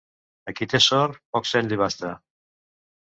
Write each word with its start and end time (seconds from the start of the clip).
A 0.51 0.53
qui 0.59 0.67
té 0.71 0.79
sort, 0.85 1.19
poc 1.37 1.49
seny 1.49 1.69
li 1.73 1.79
basta. 1.83 2.15